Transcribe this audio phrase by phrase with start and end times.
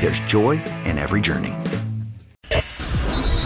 [0.00, 1.54] there's joy in every journey.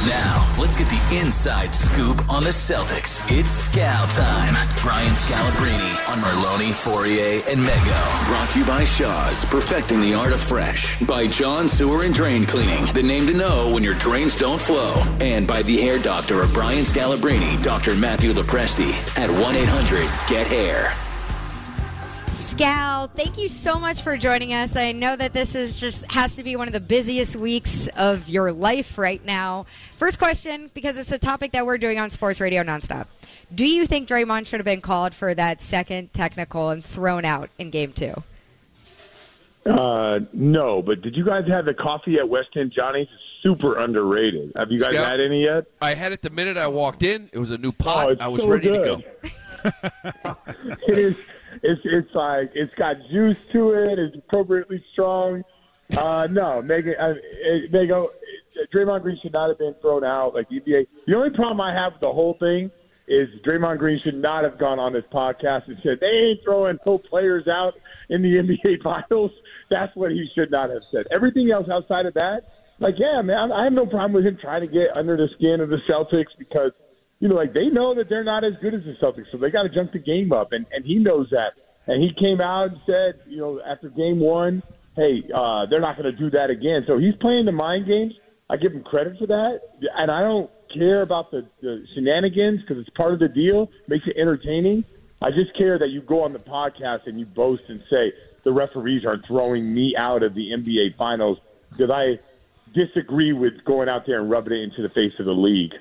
[0.06, 3.22] Now, let's get the inside scoop on the Celtics.
[3.30, 4.54] It's Scal time.
[4.82, 8.26] Brian Scalabrine on Merloni, Fauria, and Mego.
[8.26, 10.98] Brought to you by Shaw's, perfecting the art of fresh.
[11.00, 14.94] By John Sewer and Drain Cleaning, the name to know when your drains don't flow.
[15.20, 17.94] And by the hair doctor of Brian Scalabrine, Dr.
[17.94, 21.01] Matthew Lopresti, at 1-800-GET-HAIR.
[22.32, 24.74] Scal, thank you so much for joining us.
[24.74, 28.26] I know that this is just has to be one of the busiest weeks of
[28.26, 29.66] your life right now.
[29.98, 33.06] First question, because it's a topic that we're doing on Sports Radio nonstop.
[33.54, 37.50] Do you think Draymond should have been called for that second technical and thrown out
[37.58, 38.14] in Game Two?
[39.66, 43.08] Uh, no, but did you guys have the coffee at West End Johnny's?
[43.42, 44.52] Super underrated.
[44.56, 45.64] Have you guys Scout- had any yet?
[45.82, 47.28] I had it the minute I walked in.
[47.32, 48.08] It was a new pot.
[48.08, 49.02] Oh, I was so ready to go.
[50.88, 51.16] it is.
[51.62, 53.98] It's it's like it's got juice to it.
[53.98, 55.42] It's appropriately strong.
[55.96, 57.14] Uh, no, Megan, uh,
[57.70, 58.10] they go.
[58.74, 60.34] Draymond Green should not have been thrown out.
[60.34, 60.86] Like NBA.
[61.06, 62.70] The only problem I have with the whole thing
[63.08, 66.78] is Draymond Green should not have gone on this podcast and said they ain't throwing
[66.86, 67.74] no players out
[68.08, 69.32] in the NBA Finals.
[69.70, 71.06] That's what he should not have said.
[71.10, 72.42] Everything else outside of that,
[72.78, 75.60] like yeah, man, I have no problem with him trying to get under the skin
[75.60, 76.72] of the Celtics because
[77.22, 79.48] you know, like they know that they're not as good as the Celtics, so they
[79.48, 81.52] got to jump the game up, and and he knows that.
[81.86, 84.60] And he came out and said, you know, after game one,
[84.96, 86.82] hey, uh, they're not going to do that again.
[86.88, 88.12] So he's playing the mind games.
[88.50, 89.60] I give him credit for that,
[89.96, 93.70] and I don't care about the, the shenanigans because it's part of the deal.
[93.86, 94.84] Makes it entertaining.
[95.22, 98.12] I just care that you go on the podcast and you boast and say
[98.42, 101.38] the referees are throwing me out of the NBA Finals
[101.70, 102.18] because I
[102.74, 105.72] disagree with going out there and rubbing it into the face of the league.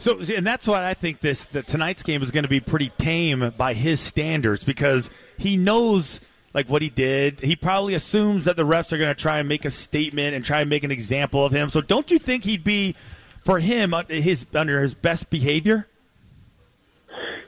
[0.00, 2.90] So, and that's why I think this that tonight's game is going to be pretty
[2.96, 6.20] tame by his standards because he knows
[6.54, 7.40] like what he did.
[7.40, 10.42] He probably assumes that the refs are going to try and make a statement and
[10.42, 11.68] try and make an example of him.
[11.68, 12.96] So, don't you think he'd be
[13.44, 15.86] for him his under his best behavior?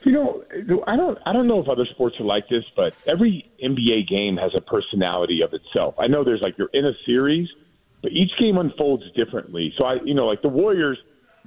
[0.03, 0.43] You know,
[0.85, 4.37] I don't I don't know if other sports are like this, but every NBA game
[4.37, 5.95] has a personality of itself.
[5.97, 7.49] I know there's like you're in a series,
[8.03, 9.73] but each game unfolds differently.
[9.75, 10.99] So I, you know, like the Warriors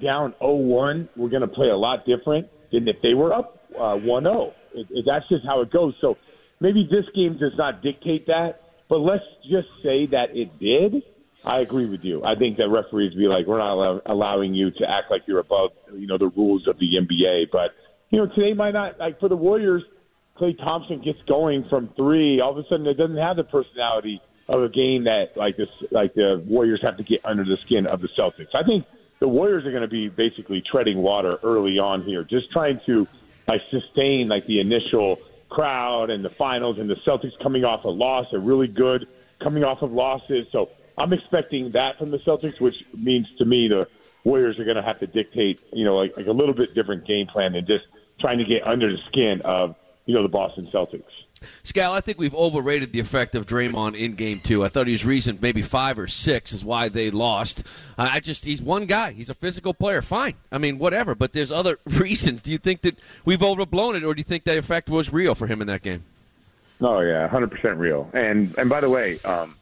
[0.03, 3.97] down 0-1, we're going to play a lot different than if they were up uh,
[3.97, 4.53] 1-0.
[4.75, 5.95] It, it, that's just how it goes.
[6.01, 6.17] So
[6.61, 11.03] maybe this game does not dictate that, but let's just say that it did.
[11.45, 12.25] I agree with you.
[12.25, 15.39] I think that referees be like, we're not allow- allowing you to act like you're
[15.39, 17.51] above, you know, the rules of the NBA.
[17.53, 17.71] But
[18.11, 19.83] you know, today might not like for the Warriors.
[20.39, 22.41] Klay Thompson gets going from three.
[22.41, 25.69] All of a sudden, it doesn't have the personality of a game that like this,
[25.91, 28.55] like the Warriors have to get under the skin of the Celtics.
[28.55, 28.85] I think
[29.19, 33.07] the Warriors are going to be basically treading water early on here, just trying to
[33.49, 35.19] like sustain like the initial
[35.49, 39.07] crowd and the finals, and the Celtics coming off a loss, are really good
[39.43, 40.47] coming off of losses.
[40.51, 43.89] So I'm expecting that from the Celtics, which means to me the
[44.25, 47.07] Warriors are going to have to dictate, you know, like, like a little bit different
[47.07, 47.85] game plan than just
[48.19, 49.77] trying to get under the skin of
[50.07, 51.03] you know the Boston Celtics.
[51.63, 54.65] Scal, I think we've overrated the effect of Draymond in Game Two.
[54.65, 57.65] I thought he was reason maybe five or six is why they lost.
[57.99, 59.13] I just he's one guy.
[59.13, 60.01] He's a physical player.
[60.01, 60.35] Fine.
[60.51, 61.15] I mean, whatever.
[61.15, 62.41] But there's other reasons.
[62.41, 65.35] Do you think that we've overblown it, or do you think that effect was real
[65.35, 66.05] for him in that game?
[66.81, 68.09] Oh yeah, hundred percent real.
[68.15, 69.57] And and by the way, um,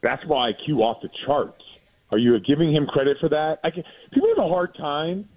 [0.00, 1.62] basketball IQ off the charts.
[2.10, 3.60] Are you giving him credit for that?
[3.62, 5.28] I can, people have a hard time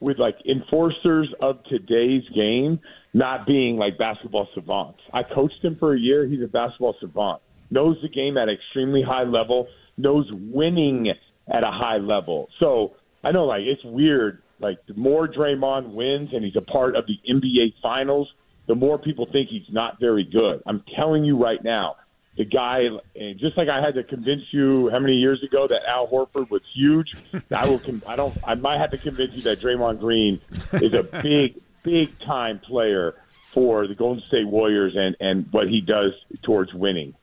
[0.00, 2.80] with like enforcers of today's game
[3.14, 5.00] not being like basketball savants.
[5.12, 6.26] I coached him for a year.
[6.26, 7.42] He's a basketball savant.
[7.70, 9.68] Knows the game at an extremely high level.
[9.96, 11.12] Knows winning
[11.48, 12.48] at a high level.
[12.60, 14.42] So I know like it's weird.
[14.60, 18.28] Like the more Draymond wins and he's a part of the NBA Finals,
[18.66, 20.62] the more people think he's not very good.
[20.66, 21.96] I'm telling you right now,
[22.38, 25.82] the guy, and just like I had to convince you how many years ago that
[25.86, 27.12] Al Horford was huge,
[27.50, 27.80] I will.
[28.06, 28.34] I don't.
[28.44, 30.40] I might have to convince you that Draymond Green
[30.74, 35.80] is a big, big time player for the Golden State Warriors and and what he
[35.80, 36.12] does
[36.42, 37.14] towards winning.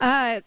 [0.00, 0.40] Uh,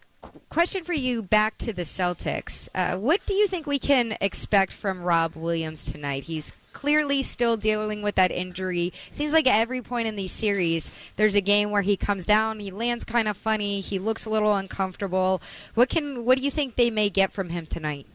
[0.50, 2.68] question for you back to the Celtics.
[2.74, 6.24] Uh, what do you think we can expect from Rob Williams tonight?
[6.24, 8.92] He's clearly still dealing with that injury.
[9.12, 12.60] Seems like at every point in these series, there's a game where he comes down,
[12.60, 15.40] he lands kind of funny, he looks a little uncomfortable.
[15.74, 18.06] What can what do you think they may get from him tonight?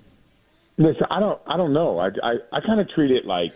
[0.78, 1.98] Listen, I don't I don't know.
[1.98, 3.54] I I, I kind of treat it like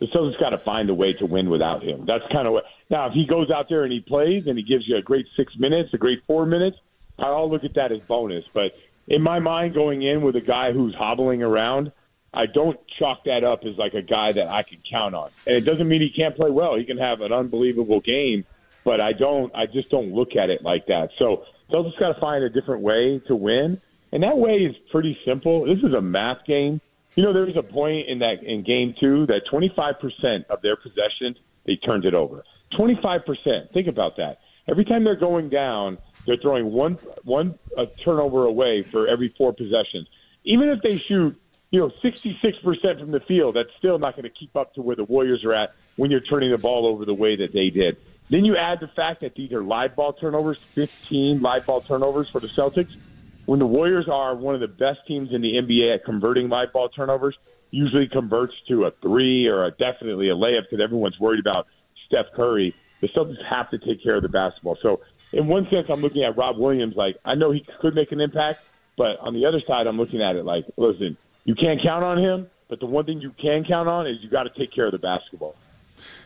[0.00, 2.04] the Celtics got to find a way to win without him.
[2.06, 2.64] That's kind of what.
[2.88, 5.26] Now, if he goes out there and he plays and he gives you a great
[5.36, 6.78] six minutes, a great four minutes,
[7.18, 8.44] I'll look at that as bonus.
[8.52, 8.72] But
[9.06, 11.92] in my mind, going in with a guy who's hobbling around,
[12.32, 15.30] I don't chalk that up as like a guy that I can count on.
[15.46, 16.76] And it doesn't mean he can't play well.
[16.76, 18.44] He can have an unbelievable game,
[18.84, 19.54] but I don't.
[19.54, 21.10] I just don't look at it like that.
[21.18, 23.80] So they'll just got to find a different way to win,
[24.12, 25.66] and that way is pretty simple.
[25.66, 26.80] This is a math game.
[27.16, 30.76] You know, there was a point in that in game two that 25% of their
[30.76, 31.36] possessions
[31.66, 32.44] they turned it over.
[32.72, 33.72] 25%.
[33.72, 34.38] Think about that.
[34.68, 37.58] Every time they're going down, they're throwing one one
[38.04, 40.06] turnover away for every four possessions.
[40.44, 41.36] Even if they shoot
[41.70, 44.96] you know, 66% from the field, that's still not going to keep up to where
[44.96, 47.96] the Warriors are at when you're turning the ball over the way that they did.
[48.28, 52.28] Then you add the fact that these are live ball turnovers, 15 live ball turnovers
[52.30, 52.94] for the Celtics.
[53.46, 56.72] When the Warriors are one of the best teams in the NBA at converting live
[56.72, 57.36] ball turnovers,
[57.70, 61.66] usually converts to a three or a, definitely a layup because everyone's worried about
[62.06, 62.74] Steph Curry.
[63.00, 64.76] The Celtics have to take care of the basketball.
[64.82, 65.00] So,
[65.32, 68.20] in one sense, I'm looking at Rob Williams like I know he could make an
[68.20, 68.60] impact,
[68.96, 71.16] but on the other side, I'm looking at it like, listen,
[71.50, 74.30] you can't count on him, but the one thing you can count on is you
[74.30, 75.56] got to take care of the basketball.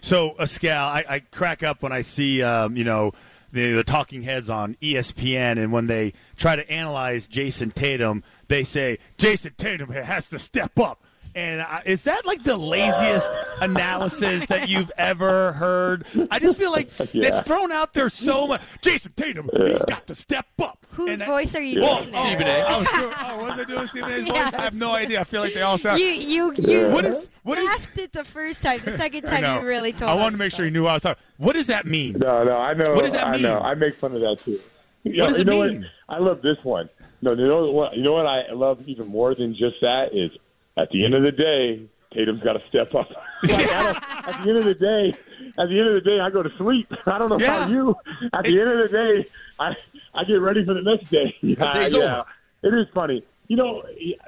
[0.02, 3.12] So, Ascal, I, I crack up when I see, um, you know,
[3.50, 8.64] the, the talking heads on ESPN, and when they try to analyze Jayson Tatum, they
[8.64, 11.02] say Jayson Tatum has to step up.
[11.36, 16.04] And uh, is that like the laziest analysis that you've ever heard?
[16.30, 17.26] I just feel like Yeah.
[17.28, 18.62] it's thrown out there so much.
[18.82, 20.86] Jayson Tatum, he's got to step up.
[20.90, 22.24] Whose And I- voice are you Oh, doing there?
[22.26, 22.60] Stephen A.
[22.60, 24.36] I was sure, oh, was I doing Stephen A's voice?
[24.54, 25.20] I have no idea.
[25.20, 25.98] I feel like they all sound.
[26.00, 27.68] You you you What is what is?
[27.70, 28.80] asked it the first time.
[28.84, 30.10] The second time you really told.
[30.10, 30.58] I wanted to make so.
[30.58, 31.22] sure you knew what I was talking.
[31.38, 32.12] What does that mean?
[32.18, 32.94] No, no, I know.
[32.94, 33.44] What does that mean?
[33.44, 33.58] I know.
[33.58, 34.60] I make fun of that too.
[35.02, 35.80] You What does you it know mean?
[36.06, 36.16] What?
[36.16, 36.88] I love this one.
[37.22, 37.96] No, you know what?
[37.96, 40.30] You know what I love even more than just that is
[40.76, 43.08] at the end of the day, Tatum's got to step up.
[43.42, 45.16] like, at the end of the day,
[45.58, 46.88] at the end of the day, I go to sleep.
[47.06, 47.56] I don't know Yeah.
[47.64, 47.96] about you.
[48.32, 49.72] At the end of the day, I
[50.14, 51.34] I get ready for the next day.
[51.42, 52.22] Yeah,
[52.62, 53.24] it is funny.
[53.48, 53.82] You know,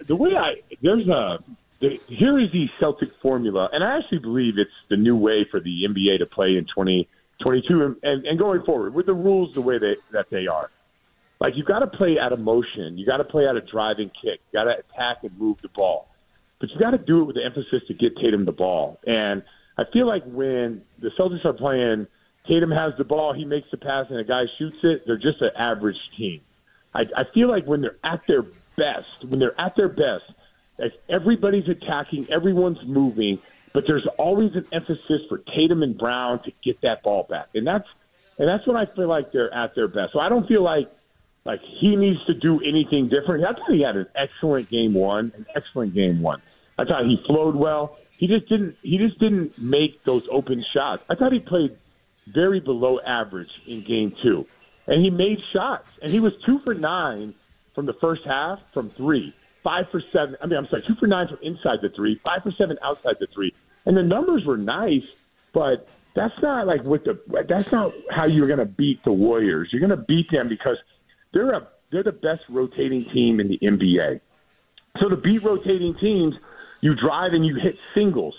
[0.07, 1.39] the way I there's a
[1.81, 5.61] the, here is the Celtic formula, and I actually believe it's the new way for
[5.61, 9.61] the NBA to play in 2022 and, and, and going forward with the rules the
[9.61, 10.71] way they, that they are.
[11.39, 14.09] Like you got to play out of motion, you got to play out of driving
[14.11, 16.09] kick, you got to attack and move the ball,
[16.61, 18.99] but you got to do it with the emphasis to get Tatum the ball.
[19.07, 19.43] And
[19.79, 22.07] I feel like when the Celtics are playing,
[22.49, 25.03] Tatum has the ball, he makes the pass, and a guy shoots it.
[25.07, 26.41] They're just an average team.
[26.95, 30.25] I, I feel like when they're at their best, when they're at their best,
[30.79, 33.39] like everybody's attacking, everyone's moving,
[33.75, 37.67] but there's always an emphasis for Tatum and Brown to get that ball back, and
[37.67, 37.87] that's
[38.39, 40.13] and that's when I feel like they're at their best.
[40.13, 40.91] So I don't feel like
[41.47, 43.45] like he needs to do anything different.
[43.45, 46.43] I thought he had an excellent game one, an excellent game one.
[46.77, 47.97] I thought he flowed well.
[48.19, 48.77] He just didn't.
[48.83, 51.05] He just didn't make those open shots.
[51.09, 51.77] I thought he played
[52.27, 54.47] very below average in game two,
[54.89, 55.87] and he made shots.
[56.03, 57.35] And he was two for nine
[57.75, 60.37] from the first half from three, five for seven.
[60.43, 63.17] I mean, I'm sorry, two for nine from inside the three, five for seven outside
[63.21, 65.07] the three, and the numbers were nice,
[65.53, 67.21] but that's not like what the.
[67.49, 69.69] That's not how you're going to beat the Warriors.
[69.71, 70.79] You're going to beat them because
[71.33, 74.21] they're a they're the best rotating team in the NBA.
[75.01, 76.35] So to beat rotating teams,
[76.81, 78.35] you drive and you hit singles,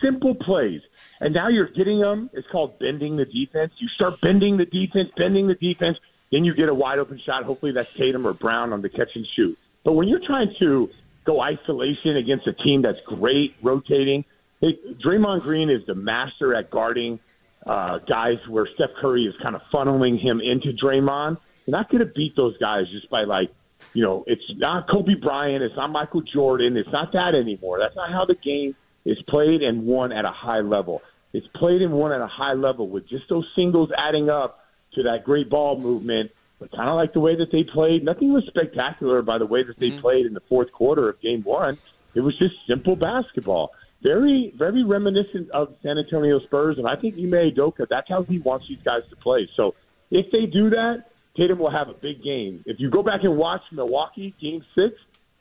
[0.00, 0.80] simple plays,
[1.20, 2.30] and now you're getting them.
[2.32, 3.72] It's called bending the defense.
[3.78, 5.98] You start bending the defense, bending the defense,
[6.30, 7.44] then you get a wide open shot.
[7.44, 9.58] Hopefully that's Tatum or Brown on the catch and shoot.
[9.84, 10.90] But when you're trying to
[11.24, 14.24] go isolation against a team that's great rotating,
[14.60, 17.20] hey, Draymond Green is the master at guarding
[17.66, 21.38] uh, guys where Steph Curry is kind of funneling him into Draymond.
[21.66, 23.50] You're not going to beat those guys just by like
[23.92, 27.78] you know, it's not Kobe Bryant, it's not Michael Jordan, it's not that anymore.
[27.78, 31.02] That's not how the game is played and won at a high level.
[31.32, 35.02] It's played and won at a high level with just those singles adding up to
[35.02, 36.30] that great ball movement.
[36.58, 39.64] But kind of like the way that they played, nothing was spectacular by the way
[39.64, 40.00] that they mm-hmm.
[40.00, 41.76] played in the fourth quarter of game one.
[42.14, 43.72] It was just simple basketball.
[44.02, 48.38] Very, very reminiscent of San Antonio Spurs, and I think Ime Udoka, that's how he
[48.38, 49.48] wants these guys to play.
[49.56, 49.74] So
[50.10, 51.06] if they do that,
[51.36, 52.62] Tatum will have a big game.
[52.66, 54.94] If you go back and watch Milwaukee Game Six,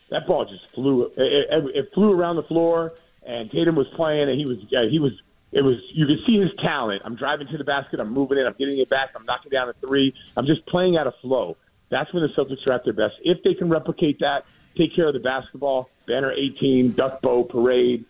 [0.09, 1.05] that ball just flew.
[1.05, 2.93] It, it, it flew around the floor,
[3.25, 5.11] and Tatum was playing, and he was yeah, he was.
[5.51, 7.03] It was you could see his talent.
[7.05, 9.69] I'm driving to the basket, I'm moving it, I'm getting it back, I'm knocking down
[9.69, 10.11] a three.
[10.35, 11.57] I'm just playing out of flow.
[11.91, 13.13] That's when the Celtics are at their best.
[13.21, 14.45] If they can replicate that,
[14.75, 15.89] take care of the basketball.
[16.07, 18.03] Banner 18, Duck Boat Parade,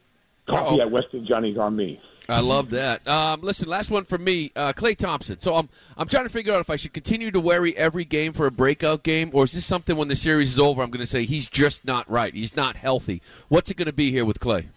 [0.47, 0.81] coffee Uh-oh.
[0.83, 1.99] at West End Johnny's on me.
[2.29, 3.05] I love that.
[3.07, 5.39] Um, listen, last one for me, uh, Klay Thompson.
[5.39, 8.33] So I'm I'm trying to figure out if I should continue to worry every game
[8.33, 11.01] for a breakout game, or is this something when the series is over, I'm going
[11.01, 13.21] to say he's just not right, he's not healthy.
[13.49, 14.67] What's it going to be here with Klay?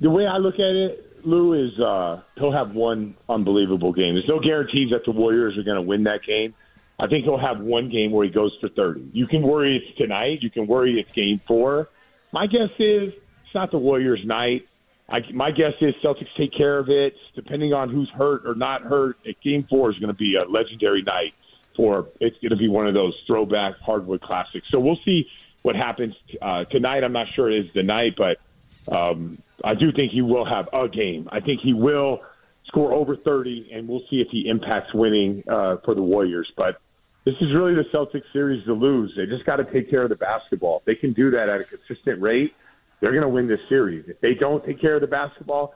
[0.00, 4.14] The way I look at it, Lou, is uh, he'll have one unbelievable game.
[4.14, 6.54] There's no guarantees that the Warriors are going to win that game.
[7.00, 9.10] I think he'll have one game where he goes for 30.
[9.12, 10.42] You can worry it's tonight.
[10.42, 11.88] You can worry it's game four.
[12.32, 13.12] My guess is
[13.44, 14.68] it's not the Warriors' night.
[15.08, 17.14] I, my guess is Celtics take care of it.
[17.34, 21.02] Depending on who's hurt or not hurt, Game Four is going to be a legendary
[21.02, 21.34] night.
[21.76, 24.68] For it's going to be one of those throwback hardwood classics.
[24.68, 25.28] So we'll see
[25.62, 27.04] what happens uh, tonight.
[27.04, 28.38] I'm not sure it is the night, but
[28.92, 31.28] um, I do think he will have a game.
[31.30, 32.20] I think he will
[32.66, 36.50] score over 30, and we'll see if he impacts winning uh, for the Warriors.
[36.56, 36.80] But
[37.24, 39.12] this is really the Celtics series to lose.
[39.16, 40.78] They just got to take care of the basketball.
[40.78, 42.54] If they can do that at a consistent rate
[43.00, 44.04] they're going to win this series.
[44.08, 45.74] If they don't take care of the basketball,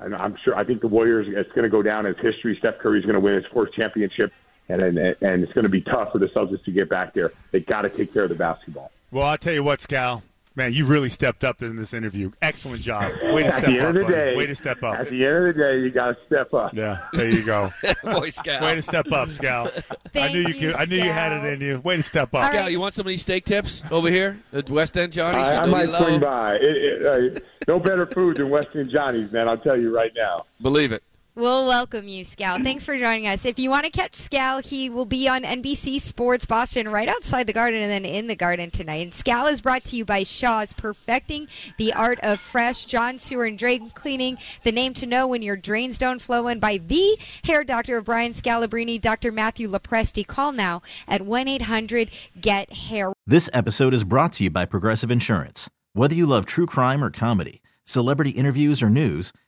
[0.00, 2.56] and I'm sure I think the Warriors it's going to go down as history.
[2.58, 4.32] Steph Curry's going to win his fourth championship,
[4.68, 7.32] and and, and it's going to be tough for the Celtics to get back there.
[7.52, 8.90] They got to take care of the basketball.
[9.10, 10.22] Well, I'll tell you what, Scal.
[10.56, 12.30] Man, you really stepped up in this interview.
[12.40, 13.10] Excellent job.
[13.24, 14.02] Way to At step the end up.
[14.02, 14.94] Of the day, Way to step up.
[15.00, 16.72] At the end of the day, you got to step up.
[16.72, 17.72] Yeah, there you go.
[18.04, 18.62] Boy Scout.
[18.62, 19.82] Way to step up, Scal.
[20.14, 20.74] I knew you, you could.
[20.76, 21.80] I knew you had it in you.
[21.80, 22.44] Way to step up.
[22.44, 25.42] All Scout, you want some of these steak tips over here at West End Johnny's?
[25.42, 26.20] I, I might you love swing 'em.
[26.20, 26.54] by.
[26.54, 29.48] It, it, uh, no better food than West End Johnny's, man.
[29.48, 30.44] I'll tell you right now.
[30.62, 31.02] Believe it.
[31.36, 32.62] We'll welcome you, Scal.
[32.62, 33.44] Thanks for joining us.
[33.44, 37.48] If you want to catch Scal, he will be on NBC Sports Boston right outside
[37.48, 39.02] the garden and then in the garden tonight.
[39.02, 43.46] And Scal is brought to you by Shaw's Perfecting the Art of Fresh, John Sewer
[43.46, 47.18] and Drain Cleaning, the name to know when your drains don't flow in by the
[47.42, 49.32] hair doctor of Brian Scalabrine, Dr.
[49.32, 50.24] Matthew Lopresti.
[50.24, 52.10] Call now at 1 800
[52.40, 53.12] GET HAIR.
[53.26, 55.68] This episode is brought to you by Progressive Insurance.
[55.94, 59.32] Whether you love true crime or comedy, celebrity interviews or news,